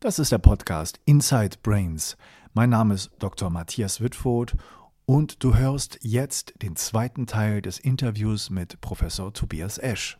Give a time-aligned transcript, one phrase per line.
[0.00, 2.16] Das ist der Podcast Inside Brains.
[2.54, 3.50] Mein Name ist Dr.
[3.50, 4.54] Matthias Wittfoth
[5.06, 10.16] und du hörst jetzt den zweiten Teil des Interviews mit Professor Tobias Esch.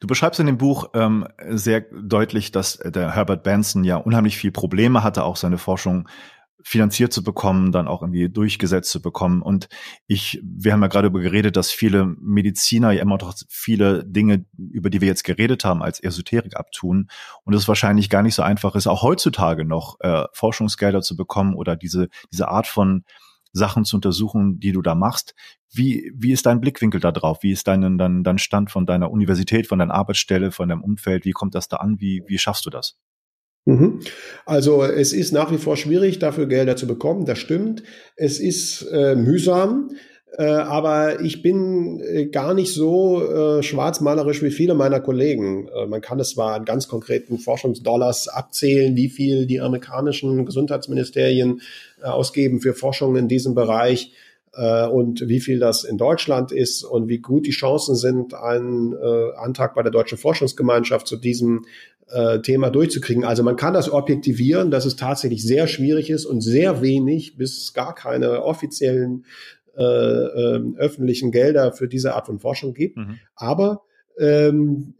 [0.00, 4.52] Du beschreibst in dem Buch ähm, sehr deutlich, dass der Herbert Benson ja unheimlich viel
[4.52, 6.06] Probleme hatte, auch seine Forschung
[6.64, 9.42] finanziert zu bekommen, dann auch irgendwie durchgesetzt zu bekommen.
[9.42, 9.68] Und
[10.06, 14.44] ich, wir haben ja gerade über geredet, dass viele Mediziner ja immer noch viele Dinge,
[14.56, 17.08] über die wir jetzt geredet haben, als Esoterik abtun.
[17.44, 21.54] Und es wahrscheinlich gar nicht so einfach ist, auch heutzutage noch äh, Forschungsgelder zu bekommen
[21.54, 23.04] oder diese, diese Art von
[23.52, 25.34] Sachen zu untersuchen, die du da machst.
[25.72, 27.42] Wie, wie ist dein Blickwinkel da drauf?
[27.42, 31.24] Wie ist dein, dein, dein Stand von deiner Universität, von deiner Arbeitsstelle, von deinem Umfeld?
[31.24, 32.00] Wie kommt das da an?
[32.00, 32.96] Wie, wie schaffst du das?
[33.68, 34.00] Mhm.
[34.46, 37.82] Also es ist nach wie vor schwierig, dafür Gelder zu bekommen, das stimmt.
[38.16, 39.90] Es ist äh, mühsam,
[40.38, 45.68] äh, aber ich bin äh, gar nicht so äh, schwarzmalerisch wie viele meiner Kollegen.
[45.68, 51.60] Äh, man kann es zwar an ganz konkreten Forschungsdollars abzählen, wie viel die amerikanischen Gesundheitsministerien
[52.02, 54.12] äh, ausgeben für Forschung in diesem Bereich
[54.90, 58.96] und wie viel das in Deutschland ist und wie gut die Chancen sind, einen
[59.36, 61.66] Antrag bei der Deutschen Forschungsgemeinschaft zu diesem
[62.10, 63.24] äh, Thema durchzukriegen.
[63.24, 67.72] Also man kann das objektivieren, dass es tatsächlich sehr schwierig ist und sehr wenig bis
[67.72, 69.24] gar keine offiziellen
[69.76, 72.96] äh, äh, öffentlichen Gelder für diese Art von Forschung gibt.
[72.96, 73.18] Mhm.
[73.36, 73.82] Aber
[74.18, 74.94] ähm,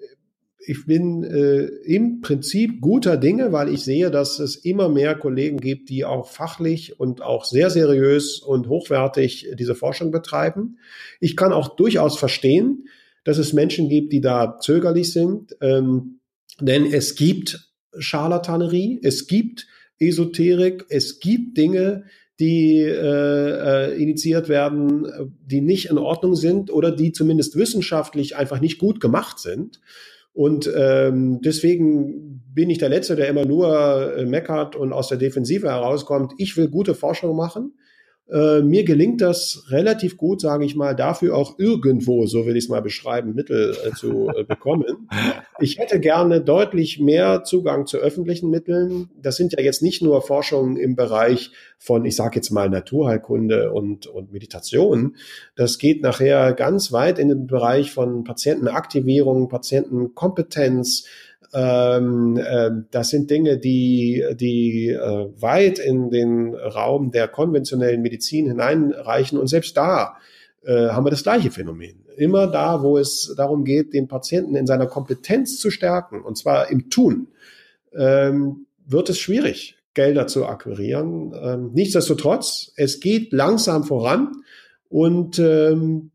[0.69, 5.59] ich bin äh, im Prinzip guter Dinge, weil ich sehe, dass es immer mehr Kollegen
[5.59, 10.79] gibt, die auch fachlich und auch sehr seriös und hochwertig diese Forschung betreiben.
[11.21, 12.87] Ich kann auch durchaus verstehen,
[13.25, 15.57] dass es Menschen gibt, die da zögerlich sind.
[15.61, 16.21] Ähm,
[16.61, 19.67] denn es gibt Scharlatanerie, es gibt
[19.99, 22.05] Esoterik, es gibt Dinge,
[22.41, 25.07] die äh, äh, initiiert werden,
[25.45, 29.81] die nicht in Ordnung sind oder die zumindest wissenschaftlich einfach nicht gut gemacht sind.
[30.33, 35.19] Und ähm, deswegen bin ich der Letzte, der immer nur äh, meckert und aus der
[35.19, 36.33] Defensive herauskommt.
[36.39, 37.73] Ich will gute Forschung machen.
[38.31, 42.65] Äh, mir gelingt das relativ gut, sage ich mal, dafür auch irgendwo, so will ich
[42.65, 45.09] es mal beschreiben, Mittel äh, zu äh, bekommen.
[45.61, 49.11] Ich hätte gerne deutlich mehr Zugang zu öffentlichen Mitteln.
[49.21, 53.73] Das sind ja jetzt nicht nur Forschungen im Bereich von, ich sage jetzt mal, Naturheilkunde
[53.73, 55.17] und, und Meditation.
[55.57, 61.07] Das geht nachher ganz weit in den Bereich von Patientenaktivierung, Patientenkompetenz,
[61.55, 68.47] ähm, äh, das sind Dinge, die, die äh, weit in den Raum der konventionellen Medizin
[68.47, 69.39] hineinreichen.
[69.39, 70.17] Und selbst da
[70.65, 72.05] äh, haben wir das gleiche Phänomen.
[72.17, 76.71] Immer da, wo es darum geht, den Patienten in seiner Kompetenz zu stärken, und zwar
[76.71, 77.29] im Tun,
[77.95, 81.33] ähm, wird es schwierig, Gelder zu akquirieren.
[81.41, 84.33] Ähm, nichtsdestotrotz, es geht langsam voran
[84.89, 86.11] und ähm,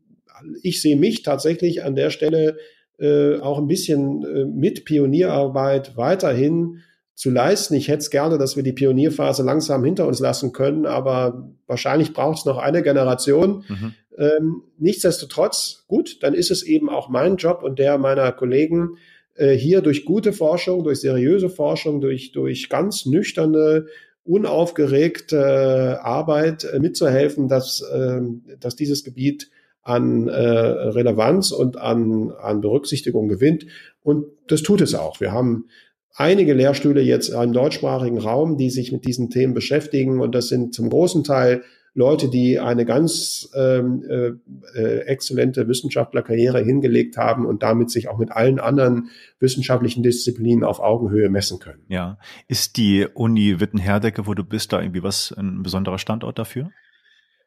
[0.62, 2.58] ich sehe mich tatsächlich an der Stelle
[2.98, 6.80] äh, auch ein bisschen äh, mit Pionierarbeit weiterhin
[7.14, 7.74] zu leisten.
[7.74, 12.12] Ich hätte es gerne, dass wir die Pionierphase langsam hinter uns lassen können, aber wahrscheinlich
[12.12, 13.64] braucht es noch eine Generation.
[13.68, 13.94] Mhm.
[14.16, 18.96] Ähm, nichtsdestotrotz, gut, dann ist es eben auch mein Job und der meiner Kollegen,
[19.34, 23.86] äh, hier durch gute Forschung, durch seriöse Forschung, durch, durch ganz nüchterne,
[24.24, 28.20] unaufgeregte Arbeit äh, mitzuhelfen, dass, äh,
[28.58, 29.50] dass dieses Gebiet
[29.84, 33.66] an äh, Relevanz und an, an Berücksichtigung gewinnt.
[34.02, 35.20] Und das tut es auch.
[35.20, 35.66] Wir haben
[36.14, 40.20] einige Lehrstühle jetzt im deutschsprachigen Raum, die sich mit diesen Themen beschäftigen.
[40.20, 41.62] Und das sind zum großen Teil
[41.96, 44.32] Leute, die eine ganz ähm, äh,
[44.76, 50.80] äh, exzellente Wissenschaftlerkarriere hingelegt haben und damit sich auch mit allen anderen wissenschaftlichen Disziplinen auf
[50.80, 51.84] Augenhöhe messen können.
[51.88, 52.18] Ja.
[52.48, 56.70] Ist die Uni Wittenherdecke, wo du bist, da irgendwie was ein besonderer Standort dafür?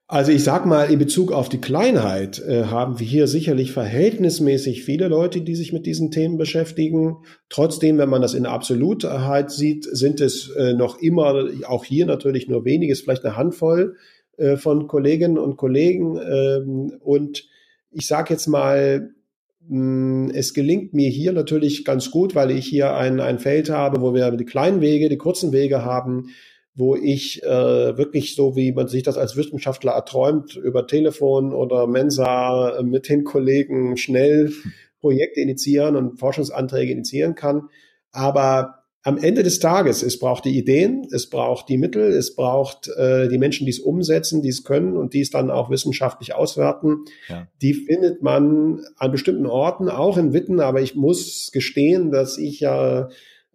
[0.10, 4.86] Also ich sag mal, in Bezug auf die Kleinheit äh, haben wir hier sicherlich verhältnismäßig
[4.86, 7.18] viele Leute, die sich mit diesen Themen beschäftigen.
[7.50, 12.48] Trotzdem, wenn man das in Absolutheit sieht, sind es äh, noch immer, auch hier natürlich
[12.48, 13.98] nur weniges, vielleicht eine Handvoll
[14.38, 16.18] äh, von Kolleginnen und Kollegen.
[16.18, 17.50] Ähm, und
[17.92, 19.10] ich sage jetzt mal,
[19.68, 24.00] mh, es gelingt mir hier natürlich ganz gut, weil ich hier ein, ein Feld habe,
[24.00, 26.30] wo wir die kleinen Wege, die kurzen Wege haben
[26.78, 31.88] wo ich äh, wirklich so, wie man sich das als Wissenschaftler erträumt, über Telefon oder
[31.88, 34.54] Mensa mit den Kollegen schnell
[35.02, 37.70] Projekte initiieren und Forschungsanträge initiieren kann.
[38.12, 42.90] Aber am Ende des Tages, es braucht die Ideen, es braucht die Mittel, es braucht
[42.90, 46.36] äh, die Menschen, die es umsetzen, die es können und die es dann auch wissenschaftlich
[46.36, 47.06] auswerten.
[47.30, 47.48] Ja.
[47.62, 52.60] Die findet man an bestimmten Orten, auch in Witten, aber ich muss gestehen, dass ich
[52.60, 53.10] ja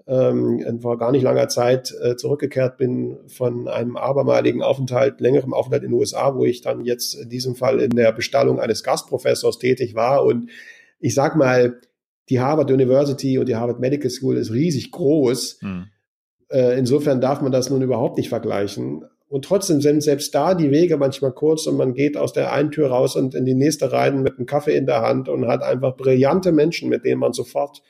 [0.07, 5.85] ähm, vor gar nicht langer Zeit äh, zurückgekehrt bin von einem abermaligen Aufenthalt, längerem Aufenthalt
[5.85, 9.59] in den USA, wo ich dann jetzt in diesem Fall in der Bestallung eines Gastprofessors
[9.59, 10.25] tätig war.
[10.25, 10.51] Und
[10.99, 11.81] ich sag mal,
[12.29, 15.61] die Harvard University und die Harvard Medical School ist riesig groß.
[15.63, 15.87] Mhm.
[16.51, 19.05] Äh, insofern darf man das nun überhaupt nicht vergleichen.
[19.29, 22.71] Und trotzdem sind selbst da die Wege manchmal kurz und man geht aus der einen
[22.71, 25.63] Tür raus und in die nächste rein mit einem Kaffee in der Hand und hat
[25.63, 27.83] einfach brillante Menschen, mit denen man sofort,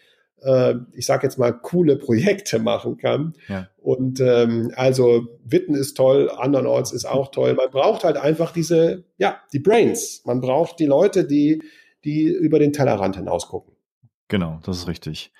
[0.44, 3.34] äh, ich sage jetzt mal, coole Projekte machen kann.
[3.48, 3.68] Ja.
[3.80, 7.54] Und ähm, also Witten ist toll, andernorts ist auch toll.
[7.54, 10.22] Man braucht halt einfach diese, ja, die Brains.
[10.24, 11.62] Man braucht die Leute, die,
[12.04, 13.74] die über den Tellerrand hinaus gucken.
[14.32, 15.30] Genau, das ist richtig.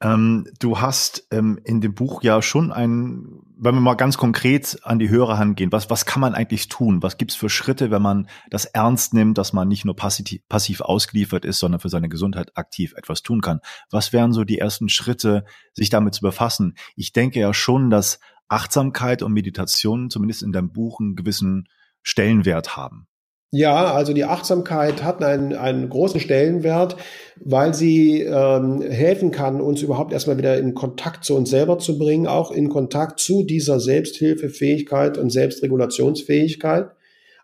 [0.00, 4.78] Ähm, du hast ähm, in dem Buch ja schon ein, wenn wir mal ganz konkret
[4.82, 7.02] an die höhere Hand gehen, was, was kann man eigentlich tun?
[7.02, 10.80] Was gibt's für Schritte, wenn man das ernst nimmt, dass man nicht nur passiv, passiv
[10.80, 13.60] ausgeliefert ist, sondern für seine Gesundheit aktiv etwas tun kann?
[13.90, 15.44] Was wären so die ersten Schritte,
[15.74, 16.76] sich damit zu befassen?
[16.96, 21.68] Ich denke ja schon, dass Achtsamkeit und Meditation zumindest in deinem Buch einen gewissen
[22.02, 23.06] Stellenwert haben.
[23.52, 26.96] Ja, also die Achtsamkeit hat einen, einen großen Stellenwert,
[27.34, 31.98] weil sie ähm, helfen kann, uns überhaupt erstmal wieder in Kontakt zu uns selber zu
[31.98, 36.90] bringen, auch in Kontakt zu dieser Selbsthilfefähigkeit und Selbstregulationsfähigkeit.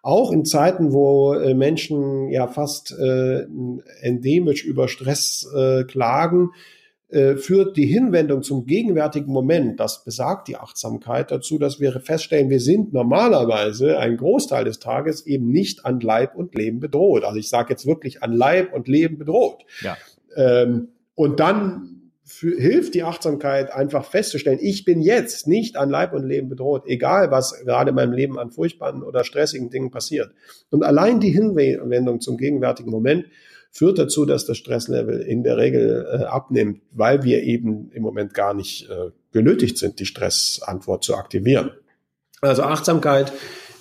[0.01, 3.45] Auch in Zeiten, wo äh, Menschen ja fast äh,
[4.01, 6.51] endemisch über Stress äh, klagen,
[7.09, 12.59] führt die Hinwendung zum gegenwärtigen Moment, das besagt die Achtsamkeit, dazu, dass wir feststellen, wir
[12.59, 17.23] sind normalerweise einen Großteil des Tages eben nicht an Leib und Leben bedroht.
[17.23, 19.65] Also ich sage jetzt wirklich an Leib und Leben bedroht.
[19.83, 19.97] Ja.
[20.35, 26.13] Ähm, und dann für, hilft die Achtsamkeit einfach festzustellen, ich bin jetzt nicht an Leib
[26.13, 30.33] und Leben bedroht, egal was gerade in meinem Leben an furchtbaren oder stressigen Dingen passiert.
[30.71, 33.27] Und allein die Hinwendung zum gegenwärtigen Moment
[33.77, 38.33] führt dazu, dass das Stresslevel in der Regel äh, abnimmt, weil wir eben im Moment
[38.33, 41.73] gar nicht äh, genötigt sind, die Stressantwort zu aktivieren.
[42.41, 43.33] Also Achtsamkeit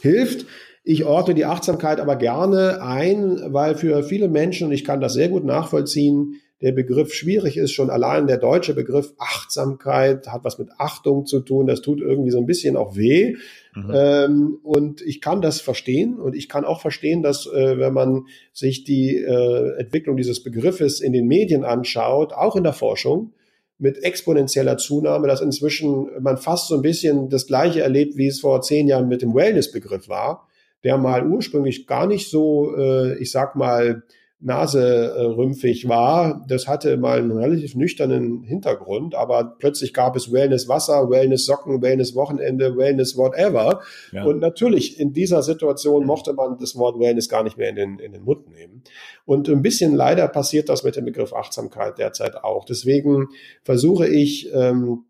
[0.01, 0.47] hilft.
[0.83, 5.13] Ich ordne die Achtsamkeit aber gerne ein, weil für viele Menschen, und ich kann das
[5.13, 7.72] sehr gut nachvollziehen, der Begriff schwierig ist.
[7.72, 11.68] Schon allein der deutsche Begriff Achtsamkeit hat was mit Achtung zu tun.
[11.68, 13.36] Das tut irgendwie so ein bisschen auch weh.
[13.75, 13.92] Mhm.
[13.94, 16.19] Ähm, und ich kann das verstehen.
[16.19, 21.02] Und ich kann auch verstehen, dass äh, wenn man sich die äh, Entwicklung dieses Begriffes
[21.02, 23.34] in den Medien anschaut, auch in der Forschung,
[23.78, 28.40] mit exponentieller Zunahme, dass inzwischen man fast so ein bisschen das Gleiche erlebt, wie es
[28.40, 30.48] vor zehn Jahren mit dem Wellness-Begriff war,
[30.84, 34.04] der mal ursprünglich gar nicht so, äh, ich sag mal,
[34.40, 36.46] naserümpfig war.
[36.48, 41.82] Das hatte mal einen relativ nüchternen Hintergrund, aber plötzlich gab es Wellness Wasser, Wellness Socken,
[41.82, 43.82] Wellness Wochenende, Wellness whatever.
[44.12, 44.26] Ja.
[44.26, 48.00] Und natürlich in dieser Situation mochte man das Wort Wellness gar nicht mehr in den,
[48.00, 48.84] in den Mund nehmen.
[49.26, 52.66] Und ein bisschen leider passiert das mit dem Begriff Achtsamkeit derzeit auch.
[52.66, 53.28] Deswegen
[53.64, 55.06] versuche ich, ähm,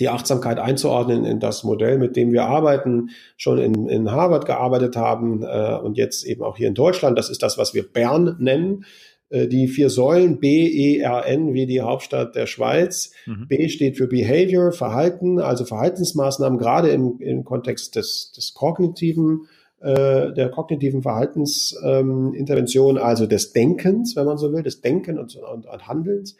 [0.00, 4.96] die Achtsamkeit einzuordnen in das Modell, mit dem wir arbeiten, schon in, in Harvard gearbeitet
[4.96, 7.18] haben äh, und jetzt eben auch hier in Deutschland.
[7.18, 8.84] Das ist das, was wir Bern nennen.
[9.30, 13.12] Äh, die vier Säulen B, E, R, N wie die Hauptstadt der Schweiz.
[13.26, 13.46] Mhm.
[13.48, 19.48] B steht für Behavior, Verhalten, also Verhaltensmaßnahmen, gerade im, im Kontext des, des kognitiven
[19.80, 25.36] äh, der kognitiven Verhaltensintervention, ähm, also des Denkens, wenn man so will, des Denken und,
[25.36, 26.36] und, und Handelns.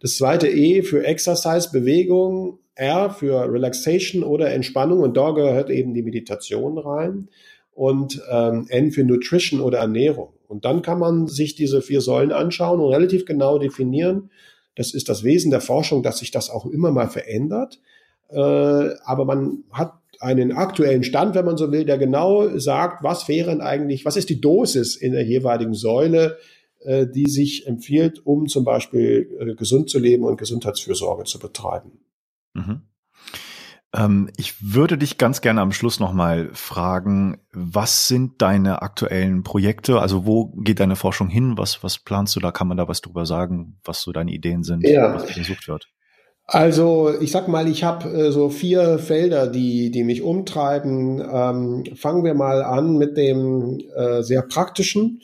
[0.00, 5.94] Das zweite E für Exercise, Bewegung, R für Relaxation oder Entspannung und da gehört eben
[5.94, 7.28] die Meditation rein
[7.72, 10.30] und ähm, N für Nutrition oder Ernährung.
[10.48, 14.30] Und dann kann man sich diese vier Säulen anschauen und relativ genau definieren.
[14.76, 17.80] Das ist das Wesen der Forschung, dass sich das auch immer mal verändert.
[18.28, 23.28] Äh, aber man hat einen aktuellen Stand, wenn man so will, der genau sagt, was
[23.28, 26.38] wären eigentlich, was ist die Dosis in der jeweiligen Säule,
[26.80, 31.98] äh, die sich empfiehlt, um zum Beispiel äh, gesund zu leben und Gesundheitsfürsorge zu betreiben.
[32.56, 32.82] Mhm.
[33.94, 40.00] Ähm, ich würde dich ganz gerne am Schluss nochmal fragen, was sind deine aktuellen Projekte?
[40.00, 41.56] Also wo geht deine Forschung hin?
[41.56, 42.52] Was, was planst du da?
[42.52, 45.14] Kann man da was drüber sagen, was so deine Ideen sind, ja.
[45.14, 45.88] was gesucht wird?
[46.48, 51.20] Also ich sag mal, ich habe äh, so vier Felder, die, die mich umtreiben.
[51.20, 55.22] Ähm, fangen wir mal an mit dem äh, sehr praktischen.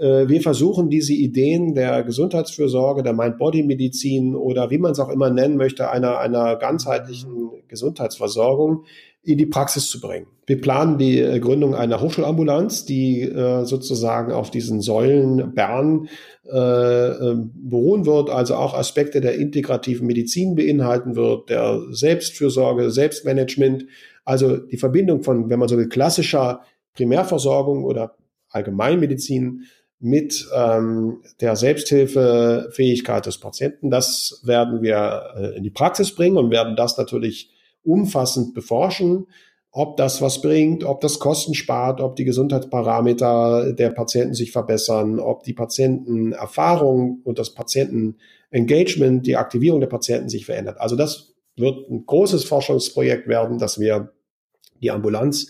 [0.00, 5.30] Äh, wir versuchen diese Ideen der Gesundheitsfürsorge, der Mind-Body-Medizin oder wie man es auch immer
[5.30, 8.84] nennen möchte, einer, einer ganzheitlichen Gesundheitsversorgung
[9.22, 10.26] in die Praxis zu bringen.
[10.46, 16.08] Wir planen die äh, Gründung einer Hochschulambulanz, die äh, sozusagen auf diesen Säulen Bern
[16.50, 23.84] äh, äh, beruhen wird, also auch Aspekte der integrativen Medizin beinhalten wird, der Selbstfürsorge, Selbstmanagement,
[24.24, 26.62] also die Verbindung von, wenn man so will, klassischer
[26.94, 28.16] Primärversorgung oder
[28.48, 29.64] Allgemeinmedizin
[30.00, 33.90] mit ähm, der Selbsthilfefähigkeit des Patienten.
[33.90, 37.50] Das werden wir äh, in die Praxis bringen und werden das natürlich
[37.84, 39.26] umfassend beforschen,
[39.72, 45.20] ob das was bringt, ob das Kosten spart, ob die Gesundheitsparameter der Patienten sich verbessern,
[45.20, 50.80] ob die Patientenerfahrung und das Patientenengagement, die Aktivierung der Patienten sich verändert.
[50.80, 54.12] Also das wird ein großes Forschungsprojekt werden, dass wir
[54.82, 55.48] die Ambulanz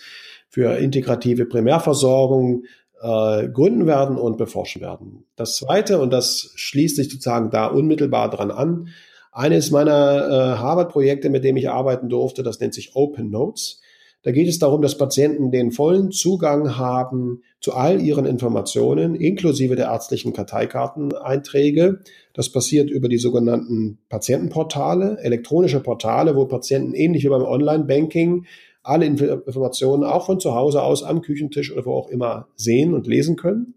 [0.48, 2.64] für integrative Primärversorgung
[3.00, 5.24] äh, gründen werden und beforschen werden.
[5.36, 8.88] Das Zweite, und das schließt sich sozusagen da unmittelbar dran an,
[9.32, 13.80] eines meiner äh, Harvard-Projekte, mit dem ich arbeiten durfte, das nennt sich Open Notes.
[14.22, 19.76] Da geht es darum, dass Patienten den vollen Zugang haben zu all ihren Informationen, inklusive
[19.76, 22.00] der ärztlichen Karteikarteneinträge.
[22.34, 28.44] Das passiert über die sogenannten Patientenportale, elektronische Portale, wo Patienten ähnlich wie beim Online-Banking
[28.82, 33.06] alle Informationen auch von zu Hause aus am Küchentisch oder wo auch immer sehen und
[33.06, 33.74] lesen können.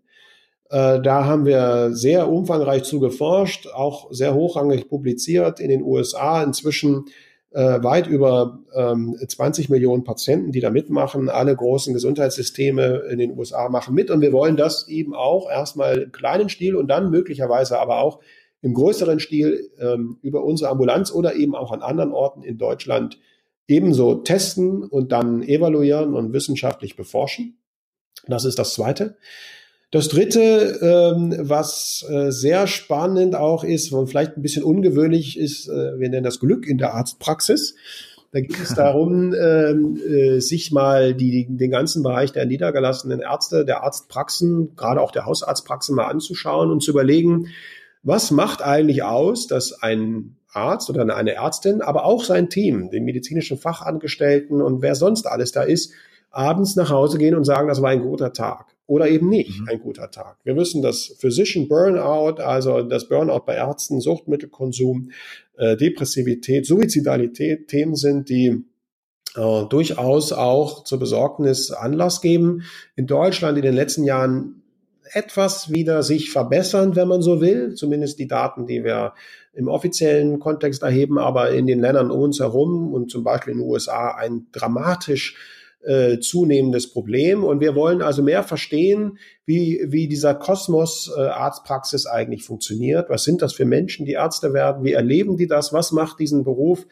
[0.70, 6.42] Äh, da haben wir sehr umfangreich zu geforscht, auch sehr hochrangig publiziert in den USA.
[6.42, 7.06] Inzwischen
[7.52, 11.30] äh, weit über ähm, 20 Millionen Patienten, die da mitmachen.
[11.30, 14.10] Alle großen Gesundheitssysteme in den USA machen mit.
[14.10, 18.20] Und wir wollen das eben auch erstmal im kleinen Stil und dann möglicherweise aber auch
[18.64, 23.20] im größeren Stil ähm, über unsere Ambulanz oder eben auch an anderen Orten in Deutschland
[23.68, 27.58] ebenso testen und dann evaluieren und wissenschaftlich beforschen.
[28.28, 29.18] Das ist das Zweite.
[29.92, 35.70] Das Dritte, ähm, was äh, sehr spannend auch ist und vielleicht ein bisschen ungewöhnlich ist,
[35.70, 37.76] äh, wir nennen das Glück in der Arztpraxis.
[38.32, 43.66] Da geht es darum, ähm, äh, sich mal die, den ganzen Bereich der niedergelassenen Ärzte,
[43.66, 47.50] der Arztpraxen, gerade auch der Hausarztpraxen mal anzuschauen und zu überlegen,
[48.02, 53.04] was macht eigentlich aus, dass ein Arzt oder eine Ärztin, aber auch sein Team, den
[53.04, 55.94] medizinischen Fachangestellten und wer sonst alles da ist,
[56.30, 59.70] abends nach Hause gehen und sagen, das war ein guter Tag oder eben nicht mhm.
[59.70, 60.38] ein guter Tag.
[60.44, 65.12] Wir wissen, dass Physician Burnout, also das Burnout bei Ärzten, Suchtmittelkonsum,
[65.58, 68.66] äh, Depressivität, Suizidalität Themen sind, die
[69.36, 72.64] äh, durchaus auch zur Besorgnis Anlass geben.
[72.96, 74.63] In Deutschland in den letzten Jahren
[75.12, 79.14] etwas wieder sich verbessern, wenn man so will, zumindest die Daten, die wir
[79.54, 83.60] im offiziellen Kontext erheben, aber in den Ländern um uns herum und zum Beispiel in
[83.60, 85.38] den USA ein dramatisch
[85.84, 87.44] äh, zunehmendes Problem.
[87.44, 93.10] Und wir wollen also mehr verstehen, wie, wie dieser Kosmos äh, Arztpraxis eigentlich funktioniert.
[93.10, 94.84] Was sind das für Menschen, die Ärzte werden?
[94.84, 95.74] Wie erleben die das?
[95.74, 96.88] Was macht diesen Beruf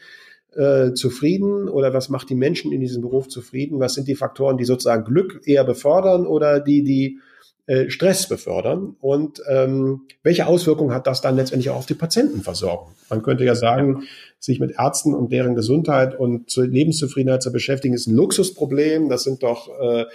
[0.55, 3.79] äh, zufrieden oder was macht die Menschen in diesem Beruf zufrieden?
[3.79, 7.19] Was sind die Faktoren, die sozusagen Glück eher befördern oder die, die
[7.67, 12.91] äh, Stress befördern und ähm, welche Auswirkungen hat das dann letztendlich auch auf die Patientenversorgung?
[13.09, 14.03] Man könnte ja sagen,
[14.39, 19.09] sich mit Ärzten und deren Gesundheit und Lebenszufriedenheit zu beschäftigen, ist ein Luxusproblem.
[19.09, 20.05] Das sind doch äh,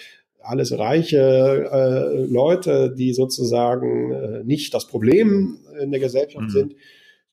[0.40, 6.50] alles reiche äh, Leute, die sozusagen äh, nicht das Problem in der Gesellschaft mhm.
[6.50, 6.74] sind.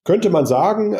[0.03, 0.97] Könnte man sagen,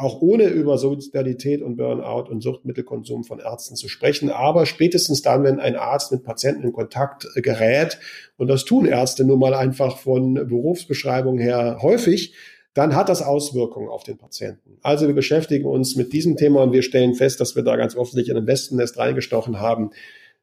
[0.00, 4.30] auch ohne über Sozialität und Burnout und Suchtmittelkonsum von Ärzten zu sprechen.
[4.30, 7.98] Aber spätestens dann, wenn ein Arzt mit Patienten in Kontakt äh, gerät,
[8.36, 12.34] und das tun Ärzte nun mal einfach von Berufsbeschreibung her häufig,
[12.72, 14.78] dann hat das Auswirkungen auf den Patienten.
[14.82, 17.96] Also wir beschäftigen uns mit diesem Thema und wir stellen fest, dass wir da ganz
[17.96, 19.90] offensichtlich in den Westennest reingestochen haben.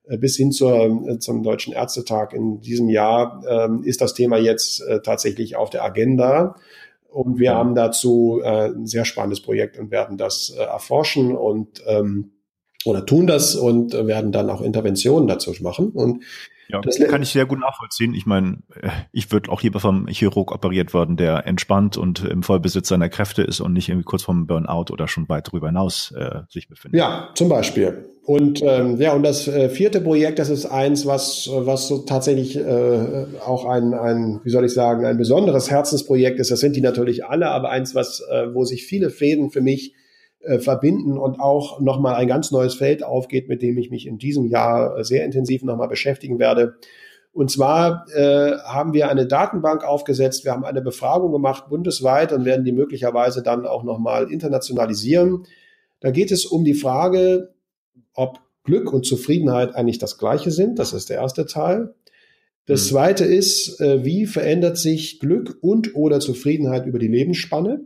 [0.08, 4.38] Äh, bis hin zur, äh, zum Deutschen Ärztetag in diesem Jahr ähm, ist das Thema
[4.38, 6.56] jetzt äh, tatsächlich auf der Agenda.
[7.10, 11.82] Und wir haben dazu äh, ein sehr spannendes Projekt und werden das äh, erforschen und
[11.88, 12.32] ähm,
[12.86, 15.90] oder tun das und werden dann auch Interventionen dazu machen.
[15.90, 16.24] Und
[16.70, 18.14] ja, das kann ich sehr gut nachvollziehen.
[18.14, 22.44] Ich meine, äh, ich würde auch lieber vom Chirurg operiert worden, der entspannt und im
[22.44, 26.12] Vollbesitz seiner Kräfte ist und nicht irgendwie kurz vorm Burnout oder schon weit darüber hinaus
[26.12, 27.00] äh, sich befindet.
[27.00, 28.06] Ja, zum Beispiel.
[28.28, 32.58] Und ähm, ja, und das äh, vierte Projekt, das ist eins, was was so tatsächlich
[32.58, 36.52] äh, auch ein, ein, wie soll ich sagen, ein besonderes Herzensprojekt ist.
[36.52, 39.94] Das sind die natürlich alle, aber eins, was äh, wo sich viele Fäden für mich
[40.42, 44.18] äh, verbinden und auch nochmal ein ganz neues Feld aufgeht, mit dem ich mich in
[44.18, 46.76] diesem Jahr sehr intensiv nochmal beschäftigen werde.
[47.32, 52.44] Und zwar äh, haben wir eine Datenbank aufgesetzt, wir haben eine Befragung gemacht bundesweit und
[52.44, 55.46] werden die möglicherweise dann auch nochmal internationalisieren.
[56.02, 57.54] Da geht es um die Frage,
[58.14, 60.78] ob Glück und Zufriedenheit eigentlich das gleiche sind.
[60.78, 61.96] Das ist der erste Teil.
[62.66, 62.90] Das mhm.
[62.90, 67.82] zweite ist, äh, wie verändert sich Glück und oder Zufriedenheit über die Lebensspanne?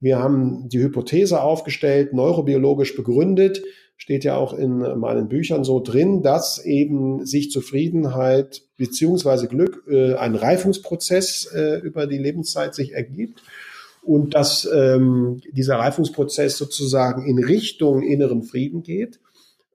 [0.00, 3.62] Wir haben die Hypothese aufgestellt, neurobiologisch begründet,
[3.96, 10.14] steht ja auch in meinen Büchern so drin, dass eben sich Zufriedenheit beziehungsweise Glück äh,
[10.14, 13.42] ein Reifungsprozess äh, über die Lebenszeit sich ergibt
[14.02, 19.18] und dass ähm, dieser Reifungsprozess sozusagen in Richtung inneren Frieden geht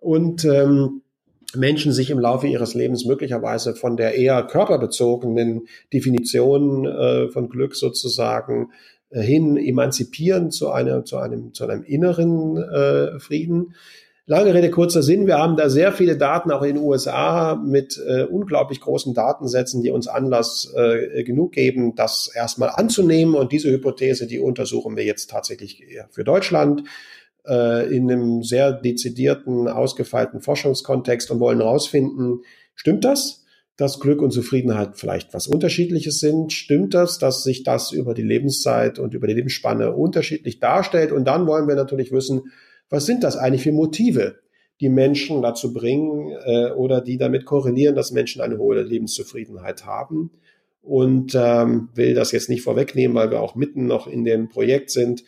[0.03, 1.01] und ähm,
[1.55, 7.75] Menschen sich im Laufe ihres Lebens möglicherweise von der eher körperbezogenen Definition äh, von Glück
[7.75, 8.72] sozusagen
[9.10, 13.75] äh, hin emanzipieren zu einem, zu einem, zu einem inneren äh, Frieden.
[14.25, 15.27] Lange Rede, kurzer Sinn.
[15.27, 19.83] Wir haben da sehr viele Daten auch in den USA mit äh, unglaublich großen Datensätzen,
[19.83, 23.36] die uns Anlass äh, genug geben, das erstmal anzunehmen.
[23.36, 26.83] Und diese Hypothese, die untersuchen wir jetzt tatsächlich für Deutschland.
[27.48, 32.42] Äh, in einem sehr dezidierten, ausgefeilten Forschungskontext und wollen herausfinden,
[32.76, 33.44] stimmt das?
[33.76, 36.54] dass Glück und Zufriedenheit vielleicht was Unterschiedliches sind?
[36.54, 41.12] Stimmt das, dass sich das über die Lebenszeit und über die Lebensspanne unterschiedlich darstellt?
[41.12, 42.52] Und dann wollen wir natürlich wissen,
[42.90, 44.36] was sind das eigentlich für Motive,
[44.80, 50.32] die Menschen dazu bringen äh, oder die damit korrelieren, dass Menschen eine hohe Lebenszufriedenheit haben.
[50.82, 54.92] Und ähm, will das jetzt nicht vorwegnehmen, weil wir auch mitten noch in dem Projekt
[54.92, 55.24] sind.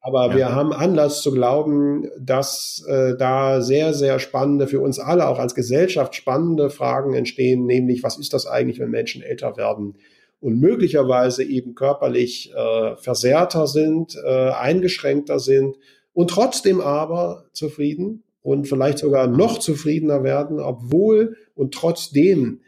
[0.00, 0.36] Aber ja.
[0.36, 5.38] wir haben Anlass zu glauben, dass äh, da sehr, sehr spannende, für uns alle auch
[5.38, 9.96] als Gesellschaft spannende Fragen entstehen, nämlich was ist das eigentlich, wenn Menschen älter werden
[10.40, 15.76] und möglicherweise eben körperlich äh, versehrter sind, äh, eingeschränkter sind
[16.12, 22.60] und trotzdem aber zufrieden und vielleicht sogar noch zufriedener werden, obwohl und trotzdem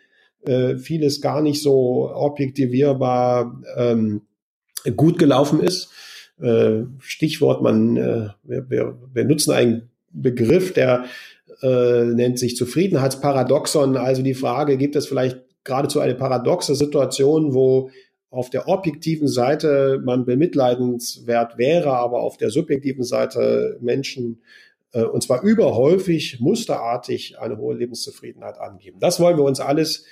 [0.44, 4.22] äh, vieles gar nicht so objektivierbar ähm,
[4.96, 5.90] gut gelaufen ist.
[6.42, 11.04] Äh, Stichwort, man, äh, wir, wir, wir nutzen einen Begriff, der
[11.62, 13.96] äh, nennt sich Zufriedenheitsparadoxon.
[13.96, 17.90] Also die Frage, gibt es vielleicht geradezu eine paradoxe Situation, wo
[18.30, 24.40] auf der objektiven Seite man bemitleidenswert wäre, aber auf der subjektiven Seite Menschen
[24.92, 28.98] äh, und zwar überhäufig musterartig eine hohe Lebenszufriedenheit angeben.
[29.00, 30.04] Das wollen wir uns alles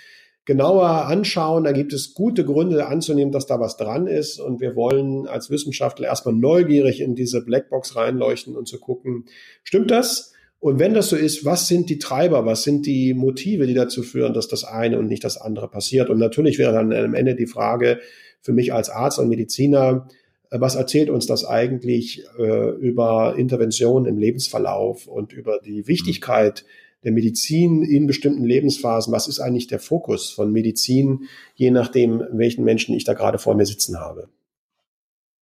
[0.48, 1.64] genauer anschauen.
[1.64, 4.40] Da gibt es gute Gründe anzunehmen, dass da was dran ist.
[4.40, 9.26] Und wir wollen als Wissenschaftler erstmal neugierig in diese Blackbox reinleuchten und zu gucken,
[9.62, 10.32] stimmt das?
[10.58, 14.02] Und wenn das so ist, was sind die Treiber, was sind die Motive, die dazu
[14.02, 16.08] führen, dass das eine und nicht das andere passiert?
[16.08, 18.00] Und natürlich wäre dann am Ende die Frage
[18.40, 20.08] für mich als Arzt und Mediziner,
[20.50, 26.64] äh, was erzählt uns das eigentlich äh, über Interventionen im Lebensverlauf und über die Wichtigkeit
[27.04, 29.12] der Medizin in bestimmten Lebensphasen?
[29.12, 33.54] Was ist eigentlich der Fokus von Medizin, je nachdem, welchen Menschen ich da gerade vor
[33.54, 34.28] mir sitzen habe?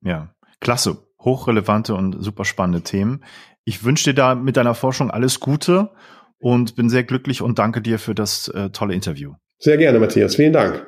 [0.03, 0.99] Ja, klasse.
[1.19, 3.25] Hochrelevante und super spannende Themen.
[3.65, 5.91] Ich wünsche dir da mit deiner Forschung alles Gute
[6.39, 9.35] und bin sehr glücklich und danke dir für das äh, tolle Interview.
[9.59, 10.37] Sehr gerne, Matthias.
[10.37, 10.87] Vielen Dank.